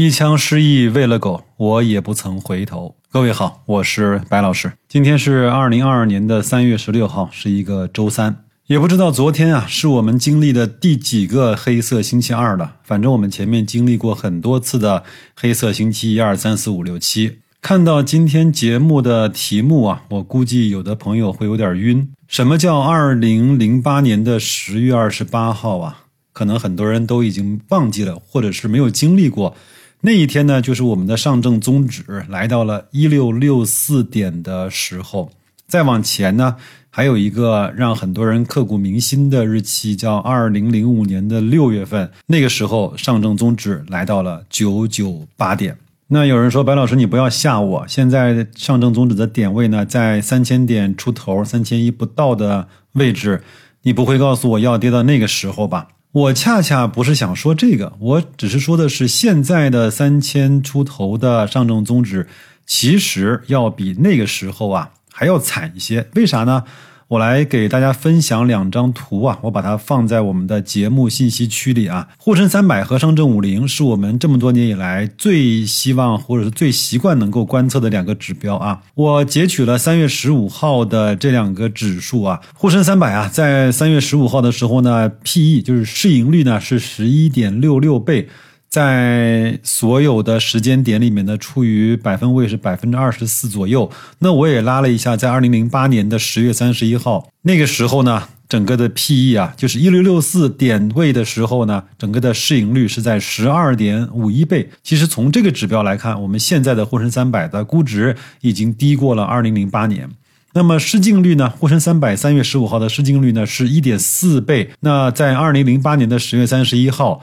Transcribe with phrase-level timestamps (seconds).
[0.00, 2.96] 一腔诗意喂了狗，我也不曾回头。
[3.10, 4.72] 各位好，我是白老师。
[4.88, 8.44] 今天是二零二二年的三月十六号，是一个周三。
[8.66, 12.76] 也不知道昨天啊，是我们经历的第几个黑色星期二了。
[12.82, 15.04] 反正我们前面经历过很多次的
[15.36, 17.40] 黑色星期一、二、三、四、五、六、七。
[17.60, 22.10] 看到今天节目的题目啊，我估计有的朋友会有点晕。
[22.26, 26.04] 什么叫二零零八年的十月二十八号啊？
[26.32, 29.54] 可能很多人都已经忘记了，或者是没有经历过。
[30.02, 35.30] 那一天呢，就是我们的上证综指来到了一六六四点的时候。
[35.68, 36.56] 再往前呢，
[36.88, 42.10] 还有一个让很多人刻骨铭心的日期，叫二零零五年的六月份。
[42.26, 45.76] 那个时候，上证综指来到了九九八点。
[46.08, 47.84] 那有人说，白老师，你不要吓我。
[47.86, 53.42] 现在上证综指的点位呢，在三千点出头、三千一不到的位置，
[53.82, 55.88] 你不会告诉我要跌到那个时候吧？
[56.12, 62.26] 我恰恰不是想说这个，我只是说的是现在的三千出头的上证综指，
[62.66, 66.08] 其实要比那个时候啊还要惨一些。
[66.16, 66.64] 为啥呢？
[67.10, 72.06] 我来给大家分享两张图啊，我把它放在我们的节目信息区里啊。
[72.16, 78.80] 沪深三百和上证五零是我们这么多年以来最希望或者是最习惯能够观测的两个指标啊。
[78.94, 88.28] 我截取了三月十五号的这两个指数啊，沪深三百啊，在三月十五号的时候呢，P/E 就是市盈率呢是十一点六六倍。
[88.70, 93.90] 在所有的时间点里面呢，处于百分位是百分之二十四左右。
[94.20, 104.70] 那我也拉了一下，在二零零八年的十月三十一号那个时候呢，整个的 P/E 啊，就是一六六四点位的时候呢，整个的市盈率是在十二点五一倍。
[104.84, 110.08] 其实从这个指标来看，我们现在的沪深三百的估值已经低过了二零零八年。
[110.52, 111.50] 那么市净率呢？
[111.50, 114.70] 沪深三百三月十五号的市净率呢是一点四倍。
[114.78, 117.20] 那在二零零八年的十月三十一号。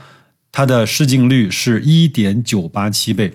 [0.57, 3.31] 它的市净率是一点九八七倍，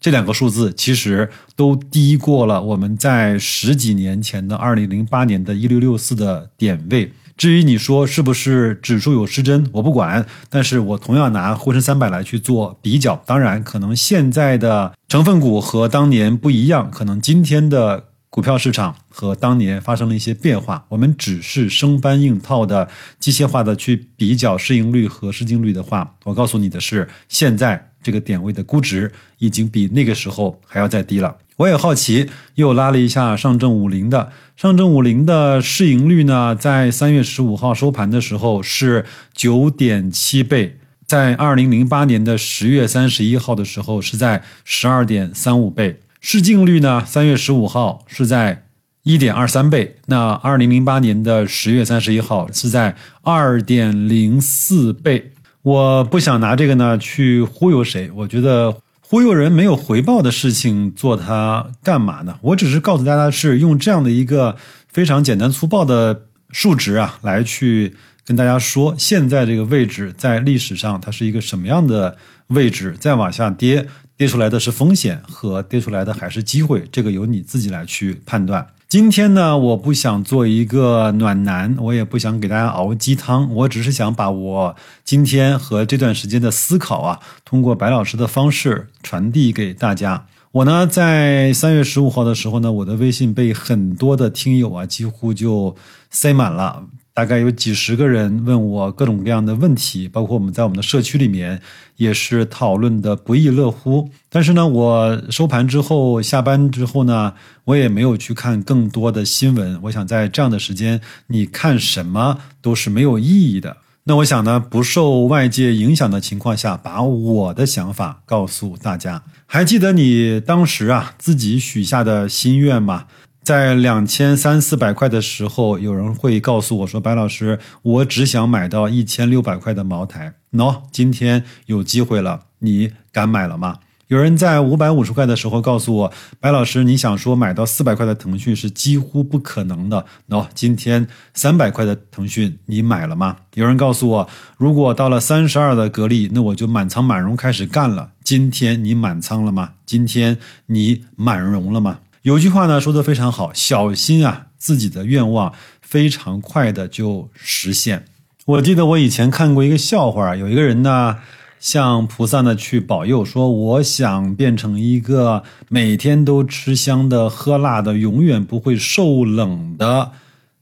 [0.00, 7.12] 这两个数字其实都低过了我们在十几年前的二零零八年的一六六四的点位。
[7.36, 13.22] 至于你说是不是指数有失真，我不管，但是我同样拿沪深三百来去做比较。
[13.24, 18.06] 当然，可能现在的成分股和当年不一样，可能今天的。
[18.34, 22.88] 股票市场和当年发生了一些变化，我们只是生搬硬套的
[23.20, 31.36] 机械化的去比较市盈率和市净率的话，我告诉你的是，现在这个点位的估值已经比那个时候还要再低了。
[31.58, 46.00] 我也好奇，又拉了一下上证五零的，上证五零的市盈率呢，在三月十五号收盘的时候是九点七倍，在二零零八年的十月三十一号的时候是在十二点三五倍。
[46.26, 47.04] 市净率呢？
[47.04, 48.64] 三月十五号是在
[49.02, 55.32] 一点二三倍，那二零零八年的十月三十一号是在二点零四倍。
[55.60, 62.38] 我不想拿这个呢去忽悠谁，我觉得忽悠人没有回报的事情做它干嘛呢？
[62.40, 64.56] 我只是告诉大家是用这样的一个
[64.88, 73.86] 非常简单粗暴的数值啊来去跟大家说，现在这个位置在历史上它是一个什么样的位置，再往下跌。
[74.16, 78.66] 跌出来的是风险和跌出来的还是机会，这个由你自己来去判断。
[78.86, 90.26] 今天呢，我不想做一个暖男，我也不想给大家熬鸡汤，我只是想把我今天和这段时间的思考啊，通过白老师的方式传递给大家。
[90.52, 95.74] 我呢，在三月十五号的时候呢，我的微信被很多的听友啊，几乎就
[96.10, 96.84] 塞满了。
[97.14, 101.62] 大概有几十个人问我各种各样的问题，包括我们在我们的社区里面
[101.96, 104.10] 也是讨论的不亦乐乎。
[104.28, 107.34] 但是呢，我收盘之后下班之后呢，
[107.66, 109.78] 我也没有去看更多的新闻。
[109.84, 113.76] 我想在这样的时间，你看什么都是没有意义的。
[114.06, 119.22] 那我想呢，不受外界影响的情况下，把我的想法告诉大家。
[119.46, 123.06] 还记得你当时啊自己许下的心愿吗？
[123.44, 133.80] 在两千三四百块的时候，有人会告诉我说：“白老师，我只想买到一千六百块的茅台。” no，今天有机会了，你敢买了吗？
[134.08, 143.36] 有人在五百五十块的时候告诉我：“白老师，你想说买到四百块的腾讯是几乎不可能的。”喏今天三百块的腾讯你买了吗？
[143.54, 149.72] 有人告诉我：“如果到了三十二的格力，那我就满仓满容开始干了。”今天你满仓了吗？
[149.84, 151.98] 今天你满容了吗？
[152.24, 158.06] 有句话呢说的非常好，小心啊，自己的愿望非常快的就实现。
[158.46, 161.18] 我记得我以前看过一个笑话，有一个人呢
[161.60, 170.12] 向菩萨呢去保佑，说我想变成一个每天都吃香的喝辣的，永远不会受冷的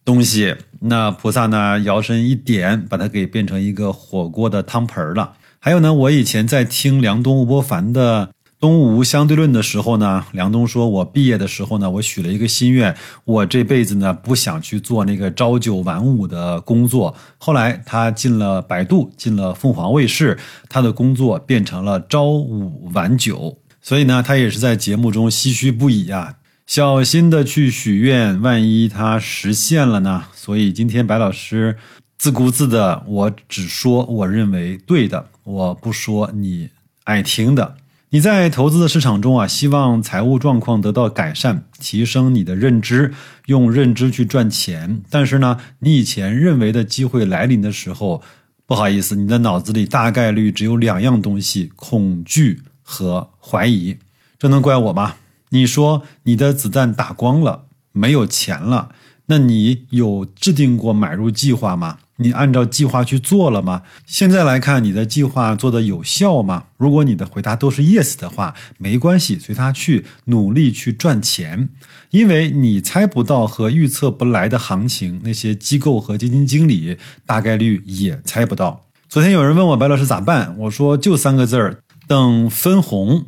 [0.04, 0.56] 东西。
[0.80, 5.34] 那菩萨呢摇身一点，把它给变成一个火锅的汤盆了。
[5.60, 8.30] 还有呢，我以前在听梁冬、吴伯凡的。
[8.62, 20.38] 东吴相对论的时候呢，梁冬说：“我毕业的时候呢，我许了一个心愿，我这辈子呢不想去做那个朝九晚五的工作。”后来他进了百度，进了凤凰卫视，
[20.68, 23.58] 他的工作变成了朝五晚九。
[23.80, 30.26] 所以呢，他也是在节目中唏嘘不已啊，小心的去许愿，万一他实现了呢？
[30.36, 31.76] 所以今天白老师
[32.16, 36.70] 自顾自的，我只说我认为对的，我不说你
[37.02, 37.74] 爱听的。
[38.14, 43.14] 你在投资的市场中啊，希望财务状况得到改善，提升你的认知，
[43.46, 45.00] 用认知去赚钱。
[45.08, 48.20] 但是呢，你以前认为的机会来临的时候，
[48.66, 53.96] 不好意思，你的脑子里大概率只有两样东西：恐惧和怀疑。
[54.38, 55.14] 这能怪我吗？
[55.48, 58.90] 你说你的子弹打光了，没有钱了，
[59.24, 61.96] 那你有制定过买入计划吗？
[62.22, 63.82] 你按照计划去做了吗？
[64.06, 66.64] 现在来看，你的计划做的有效吗？
[66.76, 71.68] 如果你的回答都是 yes 的话，没关系，随他去，努力去赚钱。
[72.10, 78.84] 因为你猜不到和预测不来的行情，那些机构和基金经理大概率也猜不到。
[79.08, 83.26] 昨天有人问我白老师咋办，我说就三个字儿，等分红。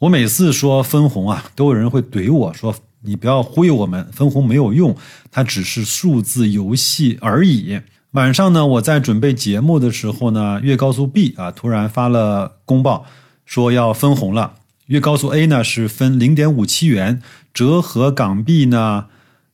[0.00, 4.94] 我每次说分红啊，都有人会怼我说你不要忽悠我们，分红没有用，
[5.30, 7.80] 它只是数字游戏而已。
[8.12, 13.04] 晚上呢，我在准备节目的时候呢，粤高速 B 啊突然发了公报，
[13.44, 14.54] 说要分红了。
[14.86, 17.20] 粤高速 A 呢是分零点五七元，
[17.52, 19.06] 折合港币呢，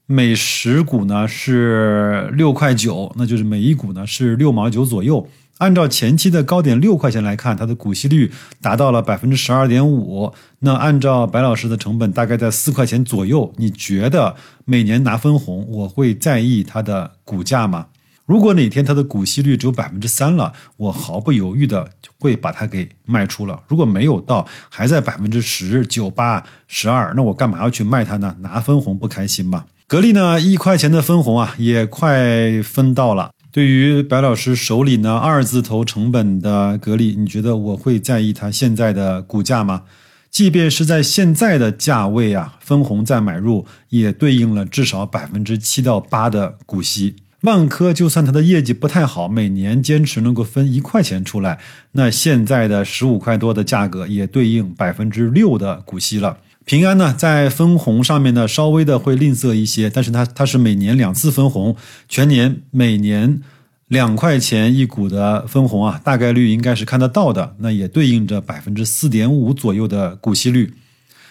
[0.07, 5.27] 每十股呢是六块九，那就是每一股呢是六毛九左右。
[5.59, 10.33] 按照前期的高点六块钱来看，它的股息率达到了百分之十二点五。
[10.61, 17.87] 那按照白老师的成本大概在四块钱左右，你觉得每年拿分红，我会在意它的股价吗？
[18.25, 23.61] 如果哪天它的股息率只有百分之三了，我毫不犹豫的会把它给卖出了。
[23.67, 28.37] 如果没有到，还在百分之十九八十二，那我干嘛要去卖它呢？
[28.41, 29.65] 拿分红不开心吗？
[29.89, 33.31] 格力呢，一块钱的分红啊，也快分到了。
[33.51, 39.83] 对于白老师手里呢二字头成本的格力，你觉得我会在意它现在的股价吗？
[40.31, 47.17] 即便是在现在的价位啊，分红再买入，也对应了至少百分之七到八的股息。
[47.43, 51.59] 万科就算它的业绩不太好，每年坚持能够分一块钱出来，
[51.93, 56.39] 那现在的十五块多的价格也对应百分之六的股息了。
[56.65, 61.75] 平安呢，在分红上面呢稍微的会吝啬一些，但是它它是每年两次分红，
[62.09, 63.41] 全年每年
[63.89, 70.73] 两块钱一股的分红啊，大概率应该是看得到的，那也对应着百分之四点五左右的股息率。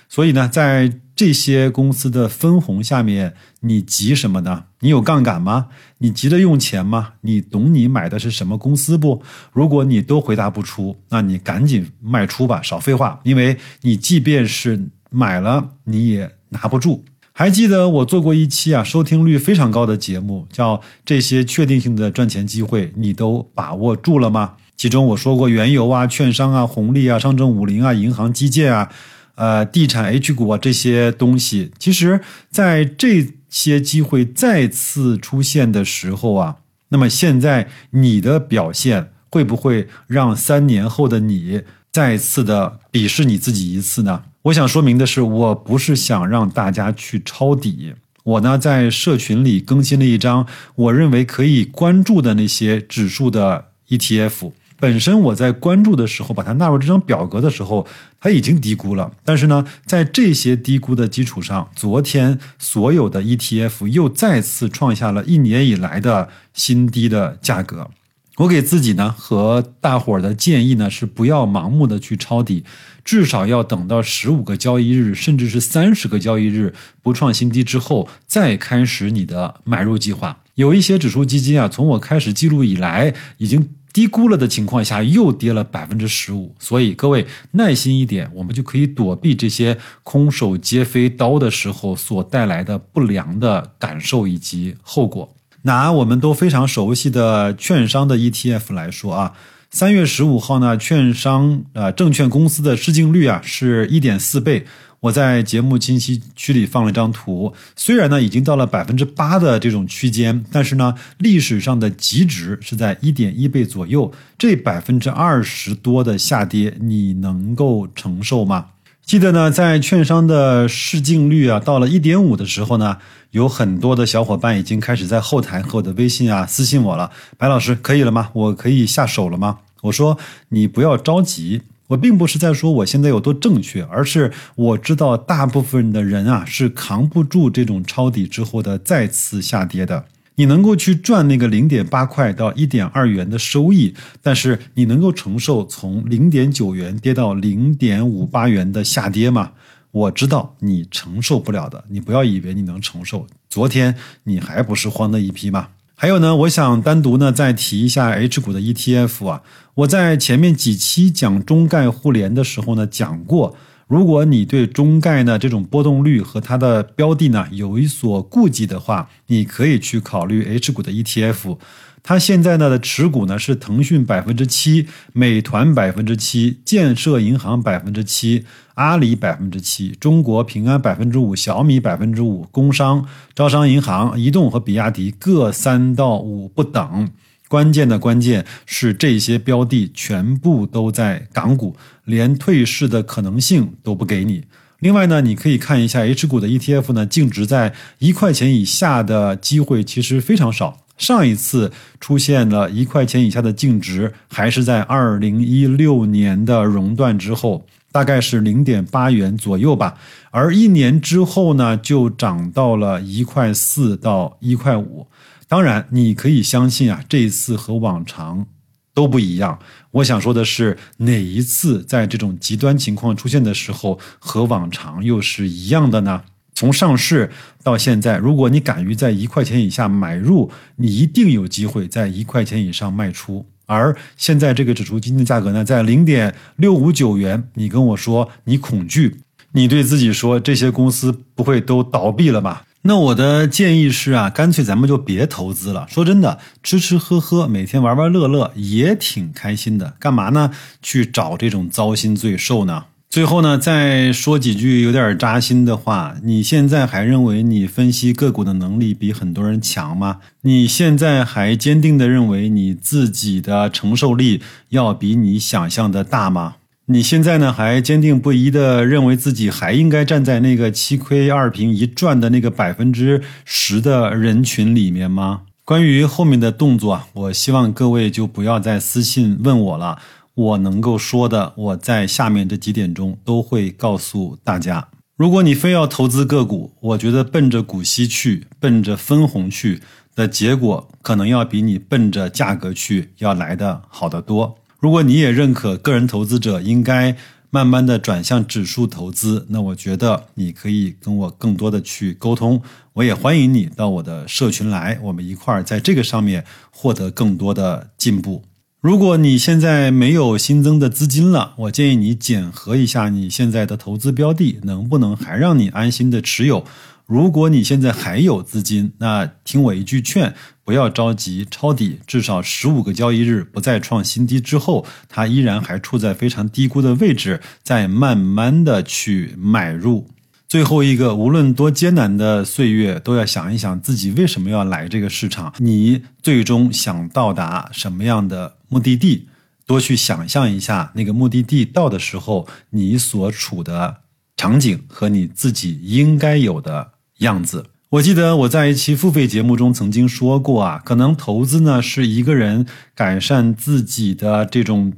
[0.10, 4.66] 所以呢，在这些公司的分红下面，你急什么呢？
[4.80, 5.68] 你有杠杆吗？
[6.00, 7.13] 你急着用钱吗？
[7.22, 9.22] 你懂你买的是什么公司不？
[9.54, 13.19] 如果你都回答不出，那你赶紧卖出吧，少废话。
[13.24, 17.06] 因为你即便是买了，你也拿不住。
[17.34, 24.54] 还记得我做过一期啊，收听率非常高的节目，叫《这些确定性的赚钱机会》，你都把握住了吗？
[24.75, 28.90] 其中我说过原油啊、券商啊、红利啊、上证五零啊、银行基建啊。
[29.36, 36.57] 呃，地产 H 股啊，这些东西，其实，在这些机会再次出现的时候啊，
[36.89, 41.62] 那么现在你的表现会不会让三年后的你
[41.92, 44.24] 再次的鄙视你自己一次呢？
[44.44, 54.51] 我想说明的是，我不是想让大家去抄底，我呢在社群里更新了一张我认为可以关注的那些指数的 ETF。
[54.81, 57.85] 本身我在关注的时候，把它纳入这张表格的时候，
[58.19, 59.11] 它已经低估了。
[59.23, 67.91] 但是呢，在这些低估的基础上，昨天所有的 ETF 又再次创下了一年以来的新低的价格。
[68.38, 72.63] 我给自己呢和大伙儿的建议呢是不要盲目的去抄底，
[73.05, 76.73] 至少要等到十五个交易日，甚至是三十个交易日
[77.03, 80.39] 不创新低之后，再开始你的买入计划。
[80.55, 83.69] 有一些指数基金啊，从我开始记录以来，已经。
[83.93, 95.36] 低估了的情况下，又跌了百分之十五，所以各位耐心一点，我们就可以躲避这些空手接飞刀的时候所带来的不良的感受以及后果。
[95.63, 99.33] 拿我们都非常熟悉的券商的 ETF 来说啊，
[99.69, 104.65] 三月十五号呢，券商呃证券公司的市净率啊是一点四倍。
[105.01, 118.67] 我在节目信息区里放了一张图，虽然呢已经到了百分之八的这种区间，但是呢历史上的极值是在一点一倍左右，这百分之二十多的下跌，你能够承受吗？
[119.03, 123.00] 记得呢，在券商的市净率啊到了一点五的时候呢，
[123.31, 128.29] 有很多的小伙伴已经开始在后台和我的微信啊私信我了，白老师可以了吗？
[128.34, 129.58] 我可以下手了吗？
[129.81, 140.05] 我说你不要着急，我并不是在说我现在有多正确，而是我知道大部分的人啊是扛不住这种抄底之后的再次下跌的。
[140.36, 149.51] 你能够去赚那个零点八块到一点二元的收益，但是你能够承受从零点九元跌到零点五八元的下跌吗？
[149.91, 153.27] 我知道你承受不了的，你不要以为你能承受。
[153.50, 153.93] 昨天
[154.24, 155.67] 你还不是慌的一批吗？
[156.01, 159.43] 还有呢，我想单独呢再提一下 H 股的 ETF 啊。
[159.75, 163.55] 我在前面几期讲中概互联的时候呢讲过，
[163.88, 171.60] 如果你对中概呢这种波动率和它的标的呢有一所顾忌的话，你可以去考虑 H 股的 ETF。
[172.03, 183.05] 它现在呢的持股呢是腾讯百分之七，美团百分之七，建设银行百分之七，阿里百分之七，中国平安百分之五，小米百分之五，工商、
[183.36, 187.10] 招商银行、移动和比亚迪各三到五不等。
[187.48, 194.46] 关键的关键是这些标的全部都在港股，连退市的可能性都不给你。
[194.79, 200.77] 另外呢，你可以看一下 H 股的 ETF 呢，净值在一块钱以下的机会其实非常少。
[201.01, 209.98] 上一次出现了一块钱以下的净值，还是在二零一六年的熔断之后，大概是零点八元左右吧。
[210.29, 215.08] 而一年之后呢，就涨到了一块四到一块五。
[215.48, 218.46] 当然，你可以相信啊，这一次和往常
[218.93, 219.58] 都不一样。
[219.89, 226.22] 我想说的是，哪一次在这种极端情况出现的时候，和往常又是一样的呢？
[226.62, 227.27] 从上市
[227.63, 233.44] 到现在，如果你敢于在一块钱以下买入，你一定有机会在一块钱以上卖出。
[233.65, 239.22] 而现在这个指数基金的价格呢，在零点六五九元，你跟我说你恐惧，
[239.53, 242.68] 你对自己说这些公司不会都倒闭了吧？
[242.84, 245.88] 那我的建议是啊，干脆咱们就别投资了。
[245.89, 250.51] 说真的，吃吃喝喝，每天玩玩乐乐也挺开心的，干嘛呢？
[250.84, 252.86] 去找这种糟心罪受呢？
[253.12, 256.15] 最后呢，再说几句有点扎心的话。
[256.24, 260.20] 你现在还认为你分析个股的能力比很多人强吗？
[260.44, 264.39] 你现在还坚定的认为你自己的承受力
[264.70, 266.56] 要比你想象的大吗？
[266.86, 275.41] 你现在呢，还坚定不移的认为自己还应该站在那个七亏二平一赚的那个百分之十的人群里面吗？
[275.65, 280.00] 关于后面的动作，我希望各位就不要再私信问我了。
[280.41, 284.88] 我能够说的，我在下面这几点中都会告诉大家。
[285.15, 289.81] 如果你非要投资个股，我觉得奔着股息去，奔着分红去
[290.15, 294.57] 的结果，可能要比你奔着价格去要来的好得多。
[294.79, 297.15] 如果你也认可个人投资者应该
[297.51, 302.60] 慢慢的转向指数投资，那我觉得你可以跟我更多的去沟通。
[302.93, 308.43] 我也欢迎你到我的社群来，我们一块儿在这个上面获得更多的进步。
[308.81, 316.65] 如果你现在没有新增的资金了，我建议你检核一下你现在的投资标的能不能还让你安心的持有。
[317.05, 320.33] 如果你现在还有资金，那听我一句劝，
[320.63, 330.07] 不要着急抄底，至少十五个交易日不再创新低之后，它依然还处在非常低估的位置，再慢慢的去买入。
[330.47, 339.28] 最后一个，无论多艰难的岁月，都要想一想自己为什么要来这个市场，你最终想到达什么样的目的地？
[339.68, 343.98] 多去想象一下那个目的地到的时候，你所处的
[344.36, 347.68] 场景和你自己应该有的样子。
[347.90, 354.94] 我记得我在一期付费节目中曾经说过啊，可能投资呢是一个人改善自己的这种。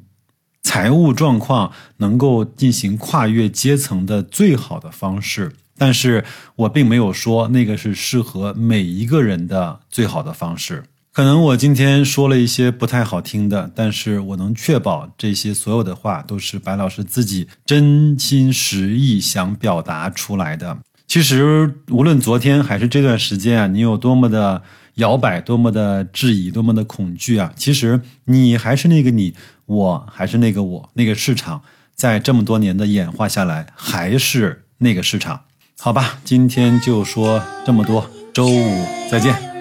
[0.66, 6.24] 财务状况能够进行跨越阶层的最好的方式，但是
[6.56, 10.86] 我并没有说那个是适合每一个人的最好的方式。
[11.14, 20.80] 可能我今天说了一些不太好听的，但是我能确保这些所有的话都是白老师自己真心实意想表达出来的。
[21.06, 24.64] 其实无论昨天还是这段时间啊，你有多么的
[24.96, 29.36] 摇摆，多么的质疑，多么的恐惧啊，其实你还是那个你。
[29.66, 31.62] 我还是那个我，那个市场
[31.96, 35.42] 在这么多年的演化下来，还是那个市场，
[35.80, 39.53] 好吧，今天就说这么多，周五再见。